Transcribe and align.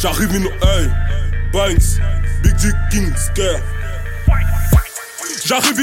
J'arrive 0.00 0.32
une 0.34 0.48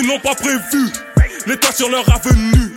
ils 0.06 0.08
n'ont 0.08 0.20
pas 0.20 0.36
prévu. 0.36 0.90
L'état 1.48 1.72
sur 1.72 1.90
leur 1.90 2.08
avenue. 2.14 2.74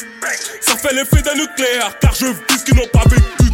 Ça 0.61 0.77
fait 0.77 0.95
l'effet 0.95 1.22
d'un 1.22 1.35
nucléaire, 1.35 1.98
car 2.01 2.14
je 2.14 2.27
vis 2.27 2.59
ce 2.59 2.64
qu'ils 2.64 2.77
n'ont 2.77 2.88
pas 2.93 3.04
vécu. 3.09 3.53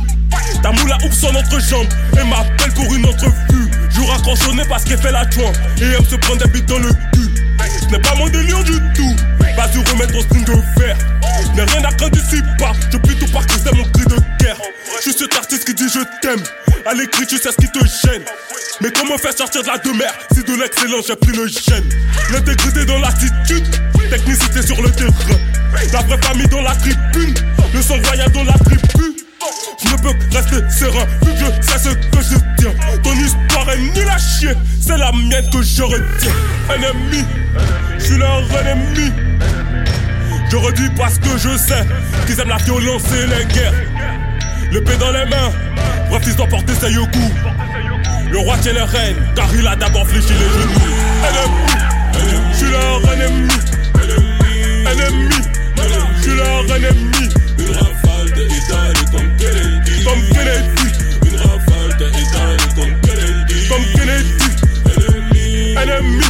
Ta 0.63 0.71
moula 0.73 0.97
ouvre 1.05 1.15
son 1.15 1.35
entrejambe 1.35 1.87
et 2.19 2.25
m'appelle 2.25 2.73
pour 2.75 2.95
une 2.95 3.07
entrevue. 3.07 3.71
Jour 3.91 4.09
raccrochonné 4.11 4.63
parce 4.69 4.85
qu'elle 4.85 5.01
fait 5.01 5.13
la 5.13 5.29
joie 5.31 5.53
et 5.81 5.85
aime 5.85 6.05
se 6.05 6.17
prendre 6.17 6.45
des 6.45 6.51
bites 6.51 6.67
dans 6.67 6.79
le 6.79 6.89
cul. 6.89 7.35
Ce 7.81 7.87
n'est 7.87 8.01
pas 8.01 8.15
mon 8.17 8.29
délire 8.29 8.63
du 8.65 8.79
tout. 8.95 9.17
Vas-y, 9.57 9.79
remettre 9.91 10.17
au 10.17 10.21
string 10.23 10.45
de 10.45 10.55
fer. 10.79 10.97
N'ai 11.55 11.63
rien 11.63 11.85
à 11.85 11.93
craindre 11.93 12.19
ici 12.19 12.43
pas. 12.59 12.73
Je 12.93 12.99
puis 12.99 13.17
tout 13.17 13.31
par 13.33 13.43
c'est 13.49 13.73
mon 13.73 13.85
cri 13.85 14.05
de 14.05 14.17
guerre. 14.43 14.57
Je 14.97 15.11
suis 15.11 15.13
cet 15.13 15.35
artiste 15.37 15.65
qui 15.65 15.75
dit 15.75 15.89
je 15.93 16.01
t'aime. 16.21 16.43
À 16.87 16.93
l'écrit, 16.93 17.27
tu 17.27 17.39
sais 17.39 17.51
ce 17.51 17.57
qui 17.57 17.71
te 17.71 17.79
gêne. 17.79 18.23
Mais 18.81 18.91
comment 18.91 19.17
faire 19.17 19.33
sortir 19.33 19.63
de 19.63 19.69
la 19.69 19.79
demeure 19.79 20.13
si 20.35 20.43
de 20.43 20.61
l'excellence 20.61 21.07
j'ai 21.07 21.17
pris 21.17 21.33
le 21.33 21.47
gène 21.47 21.89
L'intégrité 22.31 22.85
dans 22.85 22.99
l'attitude, 22.99 23.65
technicité 24.11 24.63
sur 24.63 24.81
le 24.83 24.91
terrain. 24.91 25.11
La 25.93 26.01
vraie 26.01 26.21
famille 26.23 26.49
dans 26.49 26.61
la 26.61 26.75
tribune, 26.75 27.35
le 27.73 27.81
sang 27.81 27.97
royal 28.05 28.31
dans 28.33 28.45
la 28.45 28.53
tribu. 28.53 29.17
Je 29.83 29.93
ne 29.93 29.97
peux 30.03 30.37
rester 30.37 30.57
serein, 30.71 31.07
vu 31.23 31.33
que 31.33 31.39
je 31.39 31.67
sais 31.67 31.79
ce 31.79 31.95
que 31.95 32.23
je 32.23 32.39
tiens. 32.59 32.75
Ton 33.03 33.13
histoire 33.15 33.71
est 33.71 33.79
nulle 33.79 34.09
à 34.11 34.19
chier, 34.19 34.53
c'est 34.81 34.99
la 34.99 35.11
mienne 35.13 35.49
que 35.51 35.63
je 35.63 35.83
retiens. 35.83 36.33
Ennemi, 36.75 37.25
je 37.99 38.05
suis 38.05 38.19
leur 38.19 38.43
ennemi. 38.67 39.11
Je 40.51 40.57
redis 40.57 40.91
parce 40.97 41.19
que 41.19 41.31
je 41.39 41.57
sais 41.57 41.85
qu'ils 42.27 42.39
aiment 42.41 42.49
la 42.49 42.57
violence 42.59 43.03
et 43.13 43.27
les 43.27 43.45
guerres. 43.47 43.75
L'épée 44.71 44.97
dans 44.99 45.11
les 45.11 45.25
mains, 45.25 45.51
bref, 46.09 46.23
ils 46.27 46.37
doivent 46.37 46.49
porter 46.49 46.75
ses 46.75 46.95
coups. 46.95 47.35
Le 48.31 48.39
roi 48.39 48.57
tient 48.59 48.73
les 48.73 48.83
rênes, 48.83 49.17
car 49.35 49.49
il 49.55 49.67
a 49.67 49.77
d'abord 49.77 50.07
fléchi 50.09 50.33
les 50.33 50.39
genoux. 50.39 50.81
Ennemi, 51.25 52.43
je 52.53 52.57
suis 52.57 52.71
leur 52.71 53.13
ennemi. 53.13 53.49
Ennemi, 54.91 55.35
je 56.17 56.23
suis 56.23 56.37
leur 56.37 56.77
ennemi. 56.77 57.29
Une 57.59 57.75
rafale 57.77 58.31
de 58.37 58.43
Italie 58.45 59.07
comme 59.13 59.37
Kennedy. 59.37 60.05
Comme 60.05 60.23
Kennedy. 60.33 60.87
Une 61.27 61.37
rafale 61.37 61.97
de 61.99 62.07
Italie 62.09 62.69
comme 62.75 62.95
Kennedy. 63.01 63.69
Comme 63.69 63.87
Kennedy. 63.95 64.39
Ennemi, 64.97 65.75
Ennemi, 65.77 66.25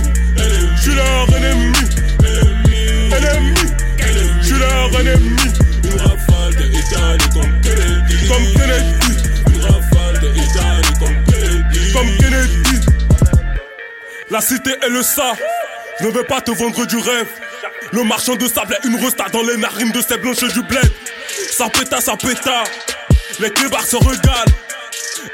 je 0.77 0.81
suis 0.83 0.95
leur 0.95 1.37
ennemi. 1.37 1.73
Ennemi, 3.17 3.55
je 4.41 4.47
suis 4.47 4.59
leur 4.59 5.01
ennemi. 5.01 5.37
une 5.85 6.01
rafale 6.01 6.55
de 6.55 6.65
Italie 6.67 7.29
comme 7.33 7.43
Kennedy. 7.43 7.64
La 14.35 14.41
cité 14.41 14.73
est 14.83 14.89
le 14.89 15.01
ça. 15.01 15.33
Ne 16.01 16.09
veux 16.09 16.25
pas 16.25 16.41
te 16.41 16.51
vendre 16.51 16.85
du 16.87 16.97
rêve. 16.97 17.29
Le 17.93 18.03
marchand 18.03 18.35
de 18.35 18.49
sable 18.49 18.75
est 18.75 18.89
une 18.89 18.97
resta 18.97 19.27
dans 19.33 19.43
les 19.43 19.57
narines 19.57 19.93
de 19.93 20.01
ces 20.01 20.17
blanches 20.17 20.53
du 20.53 20.61
bled. 20.63 20.91
Ça 21.53 21.69
péta, 21.69 22.01
ça 22.01 22.17
péta. 22.17 22.65
Les 23.39 23.51
clébards 23.51 23.87
se 23.87 23.95
regalent. 23.95 24.53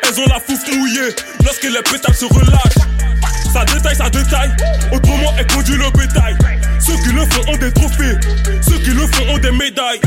Elles 0.03 0.21
ont 0.21 0.27
la 0.27 0.39
fouf 0.39 0.71
mouillée 0.75 1.17
lorsque 1.43 1.63
les 1.63 1.81
pétales 1.81 2.15
se 2.15 2.27
relâchent. 2.27 2.85
Ça 3.51 3.65
détaille, 3.65 3.97
ça 3.97 4.11
détaille. 4.11 4.55
Autrement, 4.93 5.33
elles 5.39 5.47
conduit 5.47 5.77
le 5.77 5.91
bétail. 5.93 6.37
Ceux 6.79 6.97
qui 6.97 7.15
le 7.15 7.23
font 7.23 7.53
ont 7.55 7.57
des 7.57 7.73
trophées. 7.73 8.19
Ceux 8.61 8.81
qui 8.81 8.91
le 8.91 9.07
font 9.07 9.35
ont 9.35 9.39
des 9.39 9.53
médailles. 9.53 10.01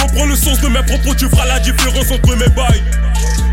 Comprends 0.00 0.26
le 0.26 0.34
sens 0.34 0.60
de 0.60 0.66
mes 0.66 0.82
propos, 0.82 1.14
tu 1.14 1.28
feras 1.28 1.46
la 1.46 1.60
différence 1.60 2.10
entre 2.10 2.34
mes 2.34 2.48
bails. 2.48 2.82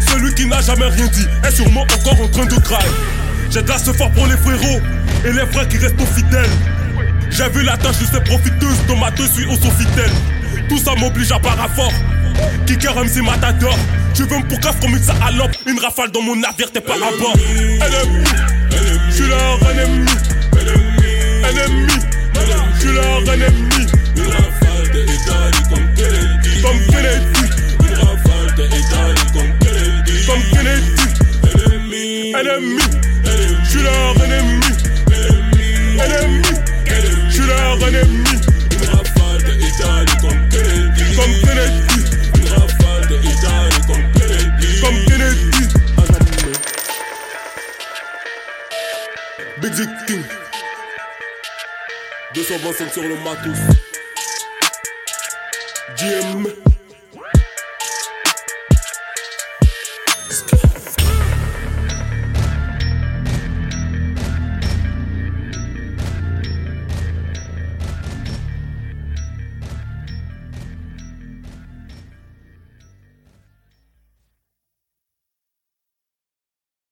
Celui 0.10 0.34
qui 0.34 0.48
n'a 0.48 0.60
jamais 0.60 0.88
rien 0.88 1.06
dit 1.06 1.28
est 1.48 1.52
sûrement 1.52 1.82
encore 1.84 2.20
en 2.20 2.28
train 2.30 2.46
de 2.48 2.56
grailler. 2.56 3.19
J'ai 3.52 3.64
de 3.64 3.68
la 3.68 3.78
fort 3.80 4.12
pour 4.12 4.28
les 4.28 4.38
frérots 4.38 4.80
et 5.26 5.32
les 5.32 5.46
frères 5.48 5.68
qui 5.68 5.78
restent 5.78 6.00
fidèles. 6.16 6.50
J'ai 7.32 7.50
vu 7.50 7.64
la 7.64 7.78
tâche 7.78 7.98
de 8.00 8.06
ces 8.06 8.22
profiteuses, 8.22 8.78
tomateuses, 8.88 9.32
suis 9.32 9.46
au 9.46 9.56
Sofitel. 9.56 10.12
Tout 10.68 10.78
ça 10.78 10.94
m'oblige 10.96 11.32
à 11.32 11.40
parafort. 11.40 11.92
Kicker 12.68 12.94
MC 12.96 13.24
Matador. 13.24 13.76
Tu 14.14 14.24
veux 14.24 14.38
me 14.38 14.44
pourquoi 14.48 14.72
from 14.74 14.92
une 14.92 15.02
salope 15.04 15.52
Une 15.66 15.80
rafale 15.80 16.12
dans 16.12 16.22
mon 16.22 16.36
navire, 16.36 16.72
t'es 16.72 16.82
pas 16.82 16.94
à 16.94 17.18
bord. 17.20 17.34
Ennemi, 17.36 18.24
je 19.10 19.16
suis 19.16 19.28
leur 19.28 19.60
ennemi. 19.72 20.06
Ennemi, 21.50 21.94
je 22.76 22.80
suis 22.80 22.94
leur 22.94 23.34
ennemi. 23.34 23.59
Big 49.62 49.74
King. 50.08 50.24
225 52.34 52.94
sur 52.94 53.04
le 53.04 53.16
matos. 53.24 53.58
GM. 55.98 56.48